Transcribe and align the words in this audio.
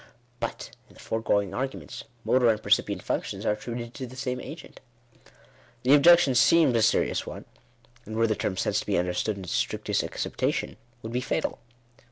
But 0.39 0.71
in 0.89 0.95
the 0.95 0.99
fore 0.99 1.21
going 1.21 1.53
arguments, 1.53 2.05
motor 2.25 2.49
and 2.49 2.59
percipient 2.63 3.03
functions 3.03 3.45
are 3.45 3.51
attributed 3.51 3.93
to 3.93 4.07
the 4.07 4.15
same 4.15 4.41
agent. 4.41 4.79
The 5.83 5.93
objection 5.93 6.33
seems 6.33 6.75
a 6.75 6.81
serious 6.81 7.27
one; 7.27 7.45
and 8.07 8.15
were 8.15 8.25
the 8.25 8.33
term 8.35 8.57
sense 8.57 8.79
Digitized 8.79 8.81
by 8.81 8.83
VjOOQIC 8.83 8.85
INTRODUCTION. 8.85 8.85
25 8.85 8.85
to 8.85 8.85
be 8.87 8.97
understood 8.97 9.37
in 9.37 9.43
its 9.43 9.53
strictest 9.53 10.01
acceptation, 10.03 10.77
would 11.03 11.11
be 11.13 11.21
fatal. 11.21 11.59